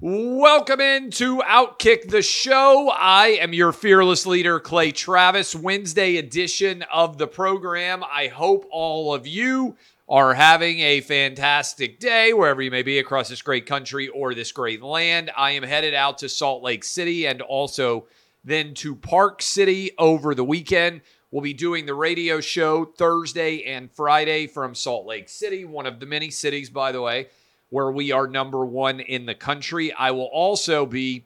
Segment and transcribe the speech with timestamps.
[0.00, 2.88] Welcome into Outkick the Show.
[2.88, 5.56] I am your fearless leader, Clay Travis.
[5.56, 8.04] Wednesday edition of the program.
[8.04, 9.76] I hope all of you
[10.08, 14.52] are having a fantastic day wherever you may be across this great country or this
[14.52, 15.32] great land.
[15.36, 18.06] I am headed out to Salt Lake City and also
[18.44, 21.00] then to Park City over the weekend.
[21.32, 25.98] We'll be doing the radio show Thursday and Friday from Salt Lake City, one of
[25.98, 27.26] the many cities, by the way
[27.70, 29.92] where we are number one in the country.
[29.92, 31.24] I will also be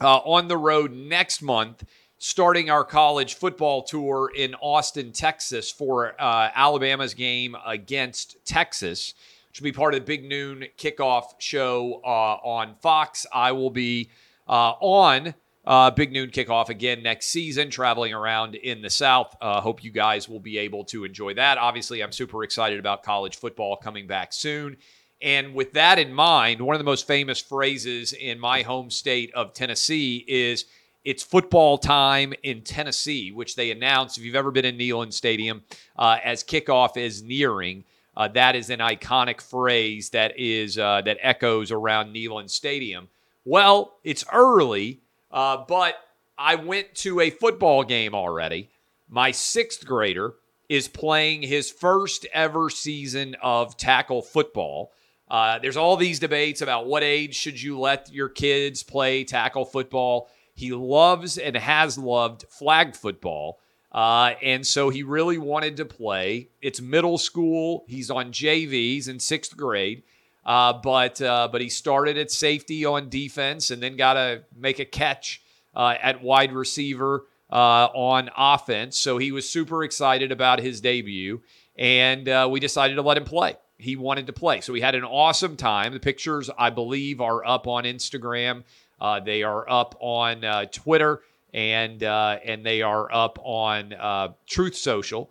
[0.00, 1.84] uh, on the road next month,
[2.18, 9.14] starting our college football tour in Austin, Texas for uh, Alabama's game against Texas,
[9.48, 13.26] which will be part of the Big Noon kickoff show uh, on Fox.
[13.32, 14.10] I will be
[14.48, 15.34] uh, on.
[15.66, 19.34] Uh, big noon kickoff again next season, traveling around in the South.
[19.40, 21.56] Uh, hope you guys will be able to enjoy that.
[21.56, 24.76] Obviously, I'm super excited about college football coming back soon.
[25.24, 29.32] And with that in mind, one of the most famous phrases in my home state
[29.32, 30.66] of Tennessee is
[31.02, 34.18] it's football time in Tennessee, which they announced.
[34.18, 35.62] If you've ever been in Neyland Stadium,
[35.96, 41.16] uh, as kickoff is nearing, uh, that is an iconic phrase that is uh, that
[41.22, 43.08] echoes around Neyland Stadium.
[43.46, 45.00] Well, it's early,
[45.32, 45.94] uh, but
[46.36, 48.68] I went to a football game already.
[49.08, 50.34] My sixth grader
[50.68, 54.92] is playing his first ever season of tackle football.
[55.28, 59.64] Uh, there's all these debates about what age should you let your kids play tackle
[59.64, 60.28] football.
[60.54, 63.58] He loves and has loved flag football.
[63.90, 66.48] Uh, and so he really wanted to play.
[66.60, 67.84] It's middle school.
[67.86, 70.02] He's on JVs in sixth grade.
[70.44, 74.78] Uh, but uh, but he started at safety on defense and then got to make
[74.78, 75.40] a catch
[75.74, 78.98] uh, at wide receiver uh, on offense.
[78.98, 81.40] So he was super excited about his debut,
[81.76, 84.60] and uh, we decided to let him play he wanted to play.
[84.60, 85.92] So we had an awesome time.
[85.92, 88.64] The pictures, I believe, are up on Instagram.
[89.00, 91.20] Uh, they are up on uh, Twitter,
[91.52, 95.30] and uh, and they are up on uh, Truth Social.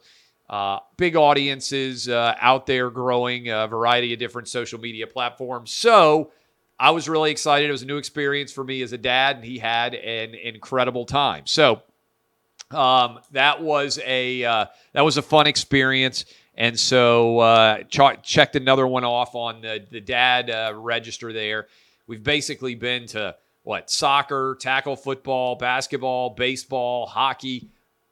[0.49, 5.71] Uh, big audiences uh, out there, growing a variety of different social media platforms.
[5.71, 6.31] So
[6.79, 7.69] I was really excited.
[7.69, 11.05] It was a new experience for me as a dad, and he had an incredible
[11.05, 11.47] time.
[11.47, 11.81] So
[12.71, 14.41] um, that was a
[14.91, 16.25] that was a fun experience.
[16.55, 21.67] And so uh, ch- checked another one off on the, the dad uh, register there.
[22.05, 27.69] We've basically been to what soccer, tackle football, basketball, baseball, hockey.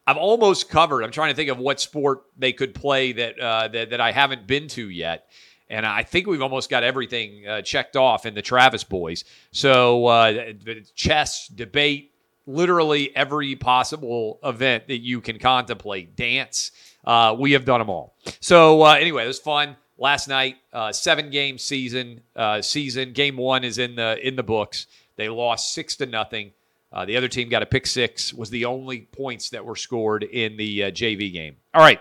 [0.08, 1.04] I've almost covered.
[1.04, 4.12] I'm trying to think of what sport they could play that uh, that, that I
[4.12, 5.30] haven't been to yet.
[5.70, 9.24] And I think we've almost got everything uh, checked off in the Travis boys.
[9.52, 10.54] So uh,
[10.96, 12.12] chess, debate,
[12.46, 16.72] literally every possible event that you can contemplate, dance
[17.06, 18.16] uh, we have done them all.
[18.40, 20.58] So uh, anyway, it was fun last night.
[20.72, 22.22] Uh, seven game season.
[22.36, 24.88] Uh, season game one is in the in the books.
[25.16, 26.52] They lost six to nothing.
[26.94, 28.34] Uh, the other team got a pick six.
[28.34, 31.56] Was the only points that were scored in the uh, JV game.
[31.74, 32.00] All right,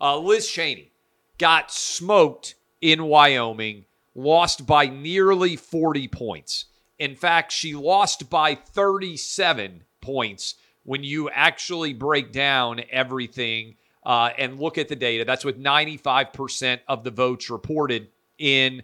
[0.00, 0.92] Liz Cheney
[1.38, 3.86] got smoked in Wyoming.
[4.14, 6.66] Lost by nearly 40 points.
[6.98, 14.58] In fact, she lost by 37 points when you actually break down everything uh, and
[14.58, 15.24] look at the data.
[15.24, 18.08] That's with 95% of the votes reported
[18.38, 18.82] in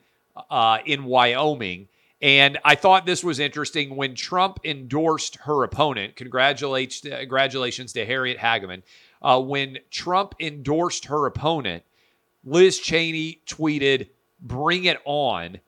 [0.51, 1.89] uh, in Wyoming.
[2.21, 6.17] And I thought this was interesting when Trump endorsed her opponent.
[6.17, 8.83] Congratulations, congratulations to Harriet Hageman.
[9.23, 11.85] Uh, when Trump endorsed her opponent,
[12.45, 14.09] Liz Cheney tweeted,
[14.41, 15.59] "Bring it on."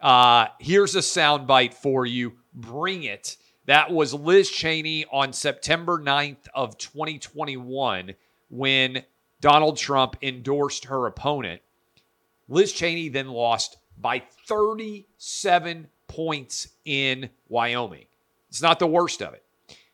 [0.00, 2.32] Uh, here's a soundbite for you.
[2.54, 3.36] Bring it.
[3.66, 8.14] That was Liz Cheney on September 9th of 2021
[8.50, 9.02] when
[9.40, 11.62] Donald Trump endorsed her opponent.
[12.48, 18.06] Liz Cheney then lost by 37 points in Wyoming.
[18.48, 19.44] It's not the worst of it.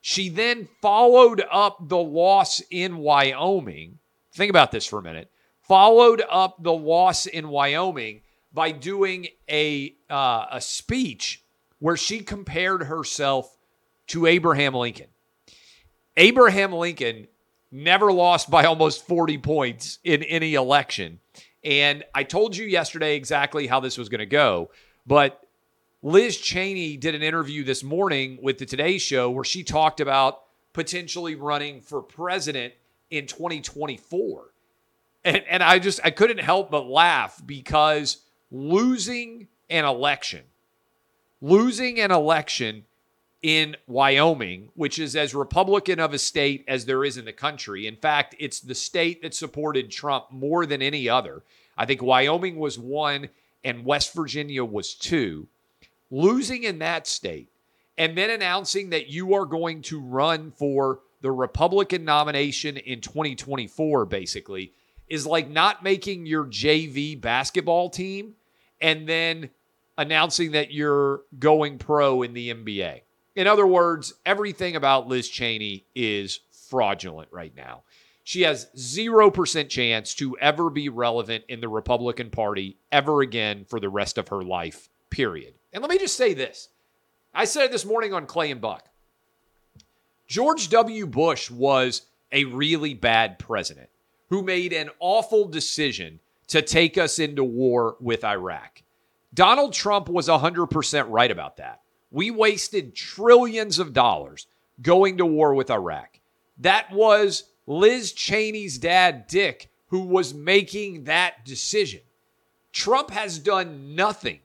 [0.00, 3.98] She then followed up the loss in Wyoming.
[4.32, 5.30] Think about this for a minute.
[5.62, 8.22] Followed up the loss in Wyoming
[8.52, 11.42] by doing a uh, a speech
[11.80, 13.58] where she compared herself
[14.06, 15.08] to Abraham Lincoln.
[16.16, 17.26] Abraham Lincoln
[17.70, 21.20] never lost by almost 40 points in any election.
[21.64, 24.70] And I told you yesterday exactly how this was going to go,
[25.06, 25.42] but
[26.02, 30.42] Liz Cheney did an interview this morning with the Today Show where she talked about
[30.72, 32.74] potentially running for president
[33.10, 34.52] in 2024.
[35.24, 38.18] And, and I just I couldn't help but laugh because
[38.50, 40.44] losing an election,
[41.40, 42.84] losing an election
[43.46, 47.86] in Wyoming, which is as Republican of a state as there is in the country.
[47.86, 51.44] In fact, it's the state that supported Trump more than any other.
[51.78, 53.28] I think Wyoming was one
[53.62, 55.46] and West Virginia was two.
[56.10, 57.48] Losing in that state
[57.96, 64.06] and then announcing that you are going to run for the Republican nomination in 2024,
[64.06, 64.72] basically,
[65.06, 68.34] is like not making your JV basketball team
[68.80, 69.50] and then
[69.96, 73.02] announcing that you're going pro in the NBA.
[73.36, 77.82] In other words, everything about Liz Cheney is fraudulent right now.
[78.24, 83.78] She has 0% chance to ever be relevant in the Republican Party ever again for
[83.78, 85.54] the rest of her life, period.
[85.72, 86.70] And let me just say this
[87.34, 88.88] I said it this morning on Clay and Buck.
[90.26, 91.06] George W.
[91.06, 93.90] Bush was a really bad president
[94.30, 96.18] who made an awful decision
[96.48, 98.82] to take us into war with Iraq.
[99.34, 101.82] Donald Trump was 100% right about that.
[102.16, 104.46] We wasted trillions of dollars
[104.80, 106.18] going to war with Iraq.
[106.56, 112.00] That was Liz Cheney's dad, Dick, who was making that decision.
[112.72, 114.40] Trump has done nothing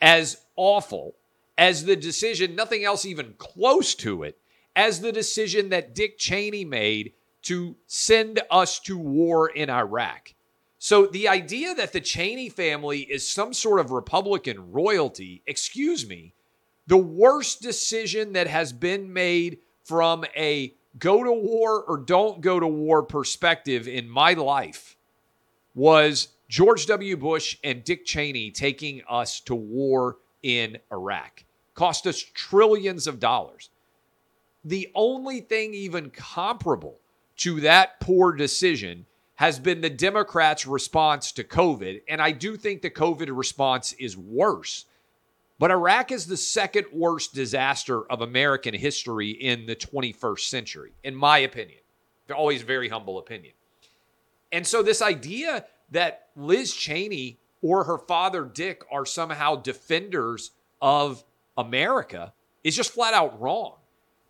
[0.00, 1.16] as awful
[1.58, 4.38] as the decision, nothing else even close to it,
[4.76, 7.12] as the decision that Dick Cheney made
[7.42, 10.32] to send us to war in Iraq.
[10.78, 16.34] So the idea that the Cheney family is some sort of Republican royalty, excuse me,
[16.86, 22.60] the worst decision that has been made from a go to war or don't go
[22.60, 24.96] to war perspective in my life
[25.74, 27.16] was George W.
[27.16, 31.44] Bush and Dick Cheney taking us to war in Iraq.
[31.74, 33.70] Cost us trillions of dollars.
[34.64, 37.00] The only thing even comparable
[37.38, 42.02] to that poor decision has been the Democrats' response to COVID.
[42.08, 44.84] And I do think the COVID response is worse.
[45.58, 51.14] But Iraq is the second worst disaster of American history in the 21st century, in
[51.14, 51.78] my opinion.
[52.34, 53.54] Always very humble opinion.
[54.50, 61.24] And so, this idea that Liz Cheney or her father Dick are somehow defenders of
[61.56, 63.76] America is just flat out wrong.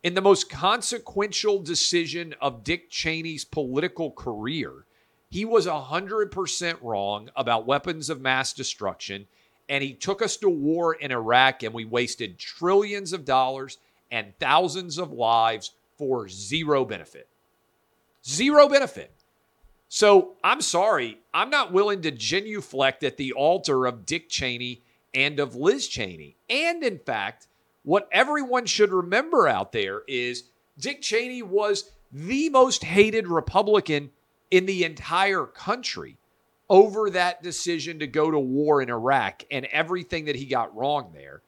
[0.03, 4.85] In the most consequential decision of Dick Cheney's political career,
[5.31, 9.27] he was 100% wrong about weapons of mass destruction
[9.69, 13.79] and he took us to war in Iraq, and we wasted trillions of dollars
[14.11, 17.29] and thousands of lives for zero benefit.
[18.27, 19.11] Zero benefit.
[19.89, 24.83] So I'm sorry, I'm not willing to genuflect at the altar of Dick Cheney
[25.15, 26.37] and of Liz Cheney.
[26.51, 27.47] And in fact,
[27.85, 30.45] what everyone should remember out there is
[30.79, 34.11] Dick Cheney was the most hated Republican
[34.51, 36.17] in the entire country
[36.69, 41.11] over that decision to go to war in Iraq and everything that he got wrong
[41.13, 41.43] there.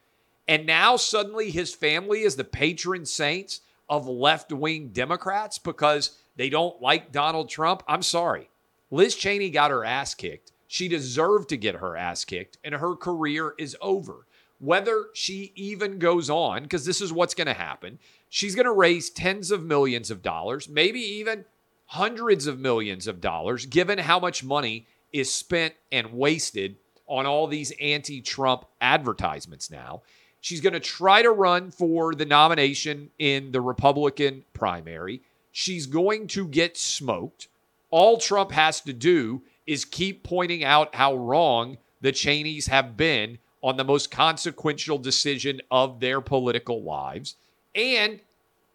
[0.48, 6.48] And now suddenly his family is the patron saints of left wing Democrats because they
[6.48, 7.82] don't like Donald Trump.
[7.88, 8.50] I'm sorry.
[8.90, 10.52] Liz Cheney got her ass kicked.
[10.68, 14.26] She deserved to get her ass kicked, and her career is over.
[14.58, 18.72] Whether she even goes on, because this is what's going to happen, she's going to
[18.72, 21.44] raise tens of millions of dollars, maybe even
[21.86, 24.86] hundreds of millions of dollars, given how much money
[25.18, 30.02] is spent and wasted on all these anti Trump advertisements now.
[30.40, 35.22] She's going to try to run for the nomination in the Republican primary.
[35.50, 37.48] She's going to get smoked.
[37.90, 43.38] All Trump has to do is keep pointing out how wrong the Cheneys have been
[43.62, 47.36] on the most consequential decision of their political lives.
[47.74, 48.20] And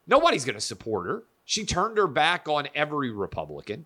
[0.07, 1.23] nobody's going to support her.
[1.45, 3.85] She turned her back on every Republican.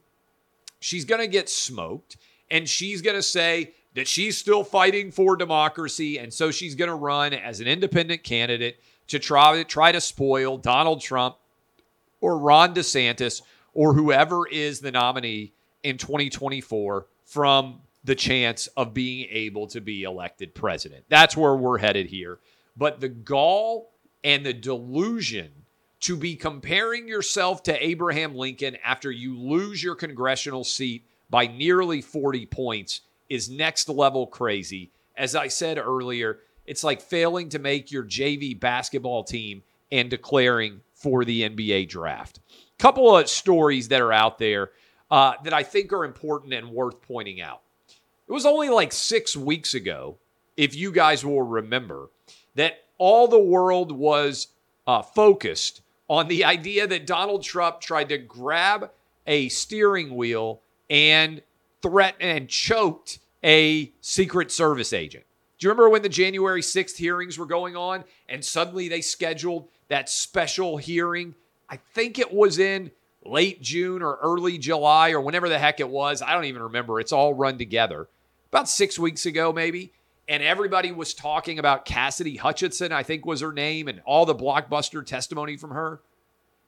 [0.80, 2.18] She's going to get smoked
[2.52, 6.20] and she's going to say that she's still fighting for democracy.
[6.20, 10.02] And so she's going to run as an independent candidate to try, to try to
[10.02, 11.38] spoil Donald Trump
[12.22, 13.42] or Ron DeSantis
[13.74, 20.04] or whoever is the nominee in 2024 from the chance of being able to be
[20.04, 21.06] elected president.
[21.10, 22.40] That's where we're headed here.
[22.78, 25.52] But the gall and the delusion
[26.02, 32.02] to be comparing yourself to Abraham Lincoln after you lose your congressional seat by nearly
[32.02, 34.92] 40 points is next level crazy.
[35.18, 40.82] As I said earlier, it's like failing to make your JV basketball team and declaring
[40.94, 42.40] for the NBA draft.
[42.78, 44.72] Couple of stories that are out there
[45.10, 47.62] uh, that I think are important and worth pointing out.
[48.28, 50.18] It was only like six weeks ago,
[50.58, 52.10] if you guys will remember,
[52.56, 54.48] that all the world was
[54.88, 58.92] uh, focused on the idea that Donald Trump tried to grab
[59.28, 61.42] a steering wheel and
[61.82, 65.24] threatened and choked a Secret Service agent.
[65.58, 69.70] Do you remember when the January 6th hearings were going on and suddenly they scheduled
[69.88, 71.36] that special hearing?
[71.70, 72.92] I think it was in
[73.24, 76.22] late June or early July or whenever the heck it was.
[76.22, 77.00] I don't even remember.
[77.00, 78.08] It's all run together.
[78.52, 79.92] About six weeks ago, maybe.
[80.28, 84.36] And everybody was talking about Cassidy Hutchinson, I think was her name, and all the
[84.36, 86.02] blockbuster testimony from her.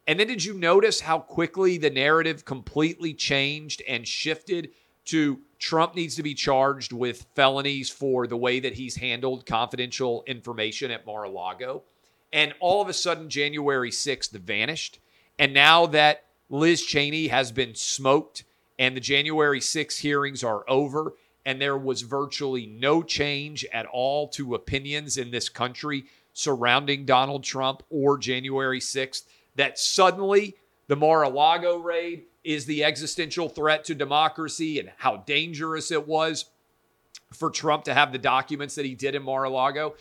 [0.07, 4.71] And then did you notice how quickly the narrative completely changed and shifted
[5.05, 10.23] to Trump needs to be charged with felonies for the way that he's handled confidential
[10.25, 11.83] information at Mar a Lago?
[12.31, 14.99] And all of a sudden, January 6th vanished.
[15.37, 18.45] And now that Liz Cheney has been smoked
[18.79, 21.13] and the January 6th hearings are over,
[21.45, 27.43] and there was virtually no change at all to opinions in this country surrounding Donald
[27.43, 29.23] Trump or January 6th,
[29.57, 30.55] that suddenly
[30.87, 36.07] the Mar a Lago raid is the existential threat to democracy and how dangerous it
[36.07, 36.45] was
[37.33, 39.95] for Trump to have the documents that he did in Mar a Lago.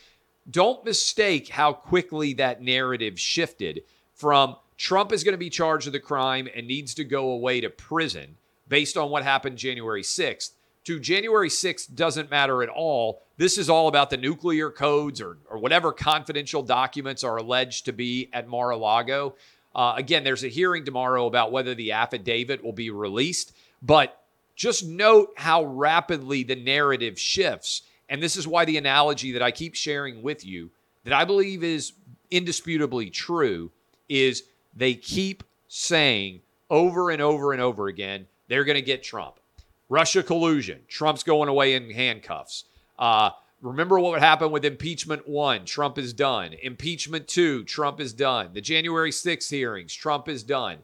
[0.48, 3.82] Don't mistake how quickly that narrative shifted
[4.14, 7.60] from Trump is going to be charged with a crime and needs to go away
[7.60, 8.36] to prison
[8.68, 10.50] based on what happened January 6th
[10.87, 13.23] to January 6th doesn't matter at all.
[13.37, 17.93] This is all about the nuclear codes or, or whatever confidential documents are alleged to
[17.93, 19.35] be at Mar a Lago.
[19.75, 23.52] Uh, again, there's a hearing tomorrow about whether the affidavit will be released,
[23.83, 24.23] but
[24.55, 27.83] just note how rapidly the narrative shifts.
[28.09, 30.71] And this is why the analogy that I keep sharing with you,
[31.02, 31.95] that I believe is
[32.31, 33.73] indisputably true,
[34.09, 34.45] is
[34.76, 39.40] they keep saying over and over and over again, they're going to get Trump.
[39.88, 40.81] Russia collusion.
[40.88, 42.64] Trump's going away in handcuffs.
[42.99, 45.64] Uh, remember what would happen with impeachment one?
[45.64, 46.55] Trump is done.
[46.62, 48.50] Impeachment two, Trump is done.
[48.52, 50.78] The January 6th hearings, Trump is done.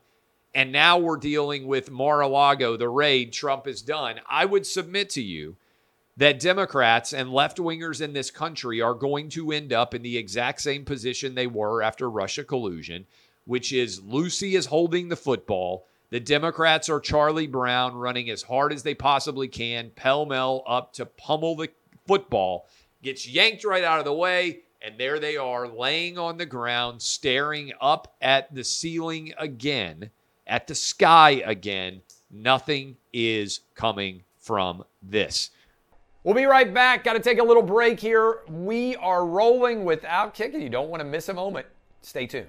[0.55, 4.21] And now we're dealing with Mar a Lago, the raid, Trump is done.
[4.29, 5.57] I would submit to you
[6.17, 10.19] that Democrats and left wingers in this country are going to end up in the
[10.19, 13.07] exact same position they were after Russia collusion,
[13.47, 15.87] which is Lucy is holding the football.
[16.13, 20.93] The Democrats are Charlie Brown running as hard as they possibly can, pell mell up
[20.93, 21.71] to pummel the
[22.07, 22.69] football,
[23.03, 27.01] gets yanked right out of the way, and there they are laying on the ground,
[27.01, 30.11] staring up at the ceiling again,
[30.47, 32.03] at the sky again.
[32.31, 35.49] Nothing is coming from this.
[36.25, 37.05] We'll be right back.
[37.05, 38.41] Got to take a little break here.
[38.51, 40.61] We are rolling without kicking.
[40.61, 41.69] you don't want to miss a moment.
[42.03, 42.49] Stay tuned.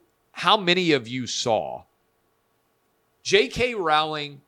[0.31, 1.83] how many of you saw
[3.23, 3.75] J.K.
[3.75, 4.41] Rowling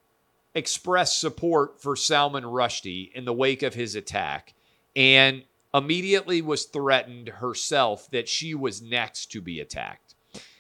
[0.56, 4.54] express support for Salman Rushdie in the wake of his attack
[4.96, 10.16] and immediately was threatened herself that she was next to be attacked.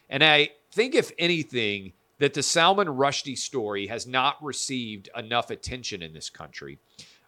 [0.09, 6.01] And I think, if anything, that the Salman Rushdie story has not received enough attention
[6.01, 6.79] in this country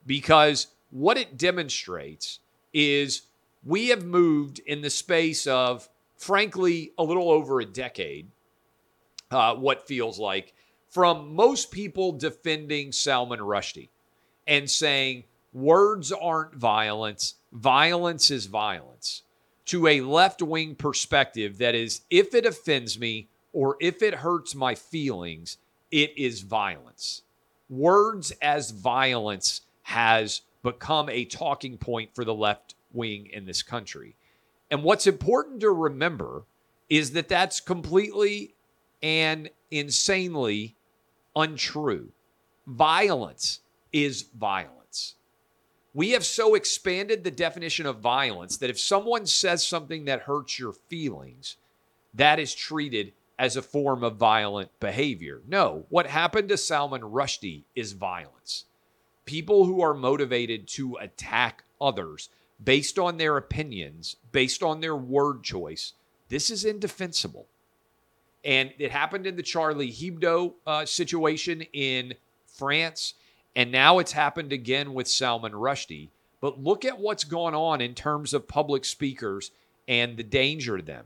[0.05, 2.39] because what it demonstrates
[2.73, 3.23] is
[3.63, 8.29] we have moved in the space of frankly, a little over a decade,
[9.31, 10.53] uh, what feels like,
[10.89, 13.89] from most people defending Salman Rushdie
[14.47, 19.23] and saying words aren't violence, violence is violence,
[19.65, 24.53] to a left wing perspective that is, if it offends me or if it hurts
[24.53, 25.57] my feelings,
[25.91, 27.23] it is violence.
[27.69, 34.15] Words as violence has become a talking point for the left wing in this country.
[34.71, 36.43] And what's important to remember
[36.89, 38.55] is that that's completely
[39.01, 40.75] and insanely
[41.35, 42.11] untrue.
[42.67, 43.59] Violence
[43.91, 45.15] is violence.
[45.93, 50.59] We have so expanded the definition of violence that if someone says something that hurts
[50.59, 51.57] your feelings,
[52.13, 55.41] that is treated as a form of violent behavior.
[55.47, 58.65] No, what happened to Salman Rushdie is violence.
[59.25, 62.29] People who are motivated to attack others
[62.63, 65.93] based on their opinions, based on their word choice,
[66.29, 67.47] this is indefensible.
[68.43, 72.13] And it happened in the Charlie Hebdo uh, situation in
[72.45, 73.15] France.
[73.55, 76.09] And now it's happened again with Salman Rushdie.
[76.41, 79.51] But look at what's gone on in terms of public speakers
[79.87, 81.05] and the danger to them.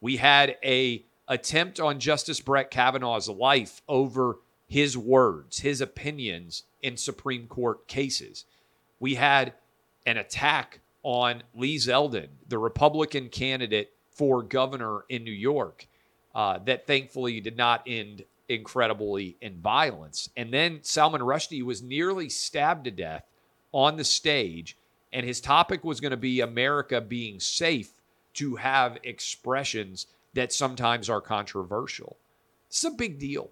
[0.00, 4.38] We had a attempt on Justice Brett Kavanaugh's life over
[4.68, 8.44] his words, his opinions in Supreme Court cases.
[9.00, 9.54] We had
[10.06, 15.86] an attack on Lee Zeldin, the Republican candidate for governor in New York,
[16.34, 20.28] uh, that thankfully did not end incredibly in violence.
[20.36, 23.22] And then Salman Rushdie was nearly stabbed to death
[23.70, 24.76] on the stage,
[25.12, 27.92] and his topic was going to be America being safe
[28.34, 32.16] to have expressions that sometimes are controversial.
[32.68, 33.50] It's a big deal.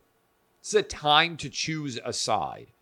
[0.58, 2.73] It's a time to choose a side.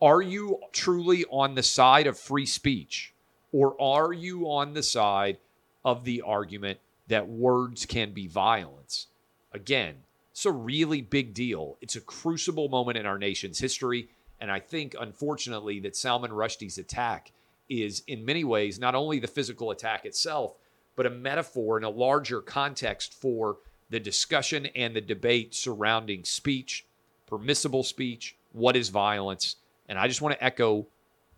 [0.00, 3.12] Are you truly on the side of free speech,
[3.52, 5.38] or are you on the side
[5.84, 6.78] of the argument
[7.08, 9.06] that words can be violence?
[9.52, 9.96] Again,
[10.30, 11.76] it's a really big deal.
[11.80, 14.08] It's a crucible moment in our nation's history.
[14.40, 17.32] And I think, unfortunately, that Salman Rushdie's attack
[17.68, 20.54] is, in many ways, not only the physical attack itself,
[20.96, 23.58] but a metaphor in a larger context for
[23.90, 26.86] the discussion and the debate surrounding speech,
[27.26, 29.56] permissible speech, what is violence.
[29.88, 30.86] And I just want to echo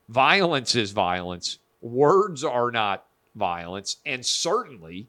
[0.08, 3.98] violence is violence, words are not violence.
[4.06, 5.08] And certainly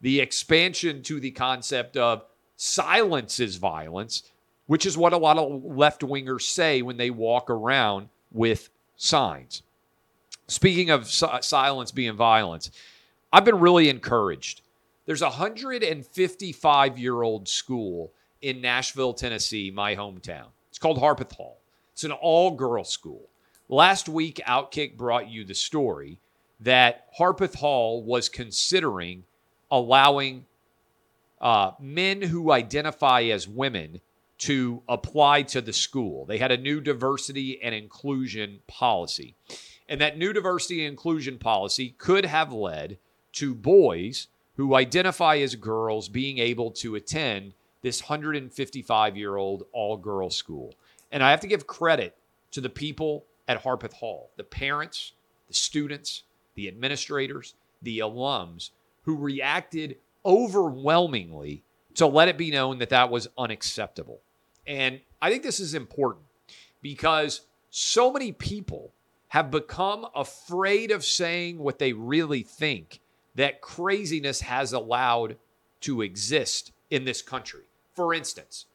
[0.00, 2.24] the expansion to the concept of
[2.56, 4.24] silence is violence,
[4.66, 9.62] which is what a lot of left wingers say when they walk around with signs.
[10.46, 12.70] Speaking of silence being violence,
[13.32, 14.60] I've been really encouraged.
[15.06, 20.46] There's a 155 year old school in Nashville, Tennessee, my hometown.
[20.68, 21.58] It's called Harpeth Hall.
[21.92, 23.28] It's an all girl school.
[23.68, 26.20] Last week, Outkick brought you the story
[26.60, 29.24] that Harpeth Hall was considering
[29.70, 30.44] allowing
[31.40, 34.00] uh, men who identify as women
[34.38, 36.26] to apply to the school.
[36.26, 39.34] They had a new diversity and inclusion policy.
[39.88, 42.98] And that new diversity and inclusion policy could have led
[43.34, 49.96] to boys who identify as girls being able to attend this 155 year old all
[49.96, 50.74] girl school.
[51.10, 52.16] And I have to give credit
[52.52, 55.12] to the people at Harpeth Hall the parents,
[55.48, 58.70] the students, the administrators, the alums
[59.02, 61.62] who reacted overwhelmingly
[61.94, 64.20] to let it be known that that was unacceptable.
[64.66, 66.24] And I think this is important
[66.80, 68.92] because so many people
[69.28, 73.00] have become afraid of saying what they really think
[73.34, 75.36] that craziness has allowed
[75.80, 77.64] to exist in this country.
[77.94, 78.66] For instance,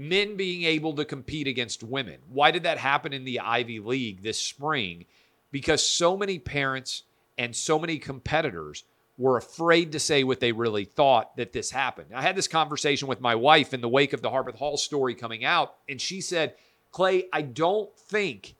[0.00, 2.16] men being able to compete against women.
[2.30, 5.04] Why did that happen in the Ivy League this spring?
[5.50, 7.02] Because so many parents
[7.36, 8.84] and so many competitors
[9.18, 12.12] were afraid to say what they really thought that this happened.
[12.14, 15.14] I had this conversation with my wife in the wake of the Harpeth Hall story
[15.14, 16.54] coming out, and she said,
[16.92, 18.54] Clay, I don't think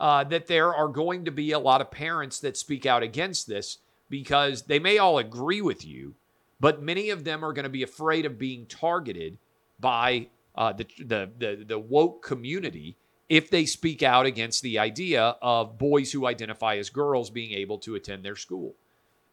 [0.00, 3.46] uh, that there are going to be a lot of parents that speak out against
[3.46, 6.16] this because they may all agree with you,
[6.58, 9.38] but many of them are going to be afraid of being targeted
[9.78, 12.96] by uh, the, the, the, the woke community
[13.28, 17.78] if they speak out against the idea of boys who identify as girls being able
[17.78, 18.74] to attend their school.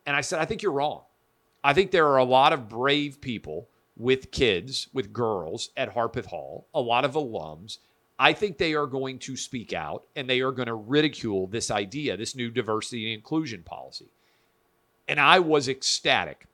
[0.06, 1.02] And I said, I think you're wrong.
[1.64, 6.28] I think there are a lot of brave people with kids, with girls at Harpeth
[6.28, 7.80] Hall, a lot of alums.
[8.20, 11.72] I think they are going to speak out and they are going to ridicule this
[11.72, 14.12] idea, this new diversity and inclusion policy.
[15.08, 16.46] And I was ecstatic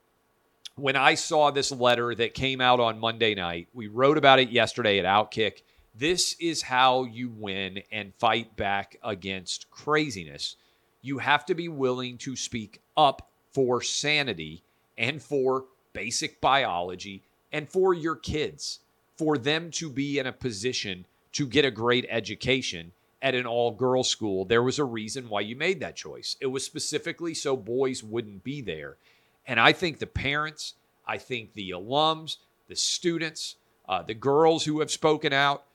[0.76, 3.68] when I saw this letter that came out on Monday night.
[3.74, 5.62] We wrote about it yesterday at Outkick.
[5.96, 10.56] This is how you win and fight back against craziness.
[11.02, 14.64] You have to be willing to speak up for sanity
[14.98, 18.80] and for basic biology and for your kids,
[19.16, 23.72] for them to be in a position to get a great education at an all
[23.72, 24.44] girl school.
[24.44, 26.36] There was a reason why you made that choice.
[26.42, 28.98] It was specifically so boys wouldn't be there.
[29.46, 30.76] And I think the parents,
[31.06, 33.56] I think the alums, the students,
[33.90, 35.66] uh, the girls who have spoken out,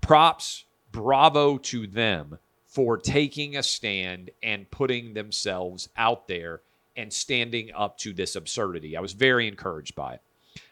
[0.00, 6.62] props, bravo to them for taking a stand and putting themselves out there
[6.96, 8.96] and standing up to this absurdity.
[8.96, 10.22] I was very encouraged by it.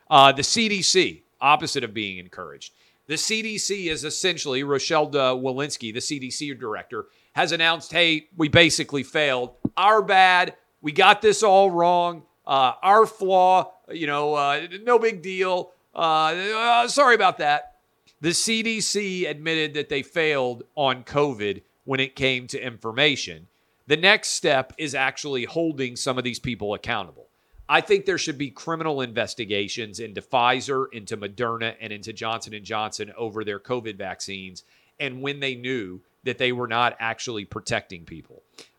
[0.09, 2.73] Uh, the CDC, opposite of being encouraged,
[3.07, 9.55] The CDC is essentially, Rochelle Walensky, the CDC director, has announced, hey, we basically failed.
[9.77, 10.57] Our bad.
[10.87, 12.23] We got this all wrong.
[12.47, 15.73] Uh, our flaw, you know, uh, no big deal.
[15.93, 17.79] Uh, uh sorry about that.
[18.21, 23.49] The CDC admitted that they failed on COVID when it came to information.
[23.89, 27.27] The next step is actually holding some of these people accountable.
[27.69, 32.65] I think there should be criminal investigations into Pfizer, into Moderna, and into Johnson and
[32.65, 34.63] Johnson over their COVID vaccines
[35.01, 38.36] and when they knew that they were not actually protecting people.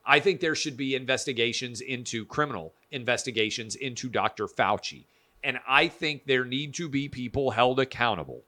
[0.08, 4.48] I think there should be investigations into criminal investigations into Dr.
[4.48, 5.04] Fauci.
[5.44, 8.44] And I think there need to be people held accountable.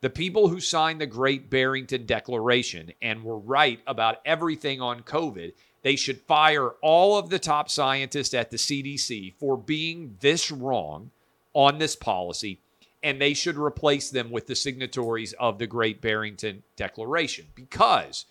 [0.00, 5.52] The people who signed the Great Barrington Declaration and were right about everything on COVID
[5.82, 11.10] they should fire all of the top scientists at the CDC for being this wrong
[11.54, 12.60] on this policy,
[13.02, 17.46] and they should replace them with the signatories of the Great Barrington Declaration.
[17.54, 18.26] Because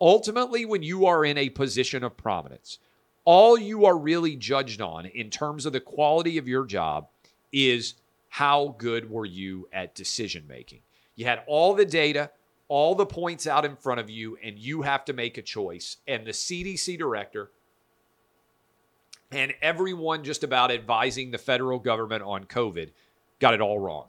[0.00, 2.78] ultimately, when you are in a position of prominence,
[3.24, 7.08] all you are really judged on in terms of the quality of your job
[7.52, 7.94] is
[8.28, 10.80] how good were you at decision making.
[11.14, 12.30] You had all the data,
[12.68, 15.98] all the points out in front of you and you have to make a choice.
[16.06, 17.50] And the CDC director
[19.30, 22.90] and everyone just about advising the federal government on COVID
[23.40, 24.06] got it all wrong.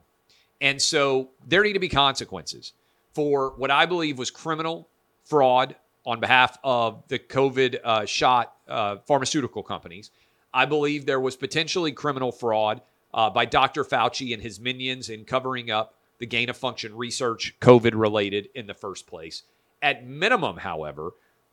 [0.62, 2.74] And so there need to be consequences
[3.13, 4.89] for what I believe was criminal
[5.25, 10.11] fraud on behalf of the COVID uh, shot uh, pharmaceutical companies.
[10.53, 12.81] I believe there was potentially criminal fraud
[13.13, 13.83] uh, by Dr.
[13.83, 18.67] Fauci and his minions in covering up the gain of function research COVID related in
[18.67, 19.43] the first place.
[19.81, 21.11] At minimum, however,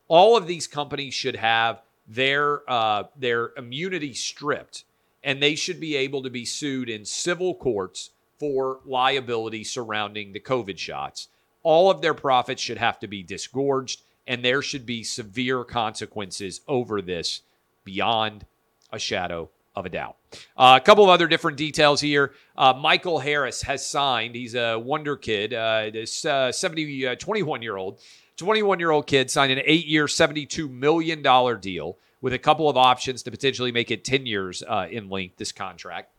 [0.08, 4.84] all of these companies should have their uh, their immunity stripped,
[5.22, 10.40] and they should be able to be sued in civil courts for liability surrounding the
[10.40, 11.28] COVID shots.
[11.62, 16.60] All of their profits should have to be disgorged, and there should be severe consequences
[16.68, 17.42] over this
[17.84, 18.46] beyond
[18.92, 20.16] a shadow of a doubt.
[20.56, 22.32] Uh, a couple of other different details here.
[22.56, 24.34] Uh, Michael Harris has signed.
[24.34, 25.54] He's a wonder kid.
[25.54, 27.98] Uh, this uh, 70, uh, 21 year old,
[28.36, 31.22] 21 year old kid signed an eight year, $72 million
[31.60, 35.36] deal with a couple of options to potentially make it 10 years uh, in length,
[35.36, 36.10] this contract.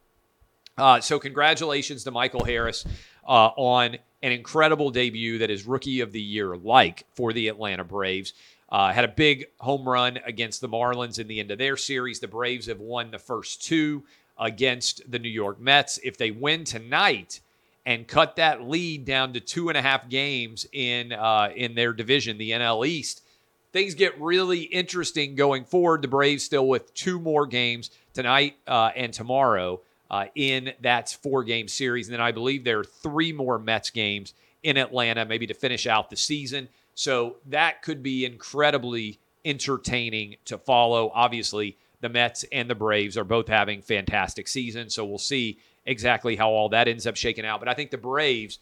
[0.78, 2.84] Uh, so, congratulations to Michael Harris
[3.24, 8.34] on an incredible debut that is rookie of the year like for the Atlanta Braves.
[8.70, 12.20] Uh, had a big home run against the Marlins in the end of their series.
[12.20, 14.04] The Braves have won the first two
[14.40, 16.00] against the New York Mets.
[16.04, 17.42] If they win tonight
[17.86, 21.92] and cut that lead down to two and a half games in uh, in their
[21.94, 23.22] division, the NL East,
[23.74, 26.02] things get really interesting going forward.
[26.02, 29.82] The Braves still with two more games tonight uh, and tomorrow
[30.14, 33.90] uh, in that four game series, and then I believe there are three more Mets
[33.90, 36.68] games in Atlanta, maybe to finish out the season.
[36.94, 41.12] So that could be incredibly entertaining to follow.
[41.16, 44.94] Obviously, the Mets and the Braves are both having fantastic seasons.
[44.94, 47.60] So we'll see exactly how all that ends up shaking out.
[47.60, 48.60] But I think the Braves,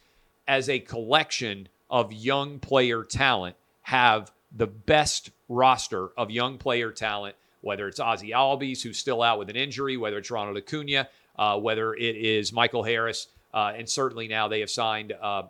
[0.48, 7.36] as a collection of young player talent, have the best roster of young player talent,
[7.60, 11.10] whether it's Ozzy Albies, who's still out with an injury, whether it's Ronald Acuna,
[11.42, 15.42] uh, whether it is Michael Harris, uh, and certainly now they have signed uh,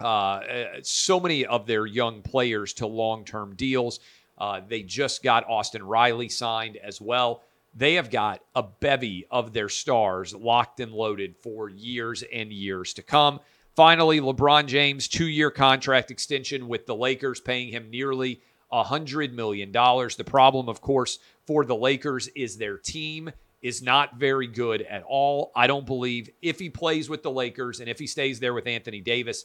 [0.00, 0.40] uh,
[0.80, 4.00] so many of their young players to long term deals.
[4.38, 7.42] Uh, they just got Austin Riley signed as well.
[7.74, 12.94] They have got a bevy of their stars locked and loaded for years and years
[12.94, 13.40] to come.
[13.74, 18.40] Finally, LeBron James, two year contract extension with the Lakers, paying him nearly
[18.72, 19.70] $100 million.
[19.70, 23.30] The problem, of course, for the Lakers is their team
[23.66, 25.50] is not very good at all.
[25.56, 28.68] I don't believe if he plays with the Lakers and if he stays there with
[28.68, 29.44] Anthony Davis,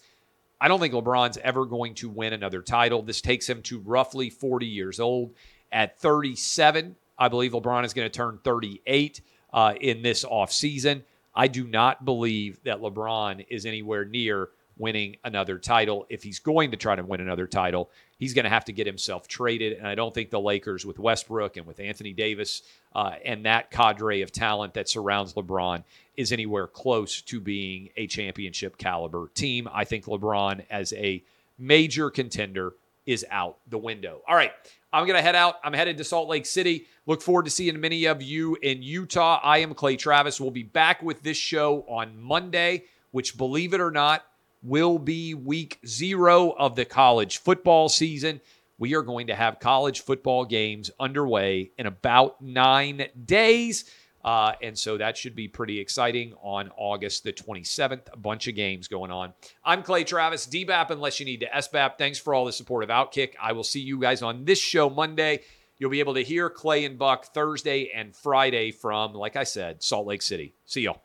[0.59, 3.01] I don't think LeBron's ever going to win another title.
[3.01, 5.33] This takes him to roughly 40 years old.
[5.71, 9.21] At 37, I believe LeBron is going to turn 38
[9.53, 11.01] uh, in this offseason.
[11.33, 14.49] I do not believe that LeBron is anywhere near
[14.81, 16.05] winning another title.
[16.09, 18.87] If he's going to try to win another title, he's going to have to get
[18.87, 19.77] himself traded.
[19.77, 22.63] And I don't think the Lakers, with Westbrook and with Anthony Davis
[22.93, 25.83] uh, and that cadre of talent that surrounds LeBron,
[26.17, 29.69] is anywhere close to being a championship caliber team.
[29.71, 31.23] I think LeBron, as a
[31.57, 32.73] major contender,
[33.05, 34.21] is out the window.
[34.27, 34.51] All right.
[34.93, 35.55] I'm going to head out.
[35.63, 36.85] I'm headed to Salt Lake City.
[37.05, 39.39] Look forward to seeing many of you in Utah.
[39.41, 40.41] I am Clay Travis.
[40.41, 44.25] We'll be back with this show on Monday, which, believe it or not,
[44.61, 48.41] will be week zero of the college football season.
[48.77, 53.85] We are going to have college football games underway in about nine days.
[54.23, 58.07] Uh, and so that should be pretty exciting on August the 27th.
[58.13, 59.33] A bunch of games going on.
[59.63, 61.97] I'm Clay Travis, DBAP unless you need to SBAP.
[61.97, 63.33] Thanks for all the support of Outkick.
[63.41, 65.41] I will see you guys on this show Monday.
[65.77, 69.81] You'll be able to hear Clay and Buck Thursday and Friday from, like I said,
[69.81, 70.53] Salt Lake City.
[70.65, 71.01] See y'all.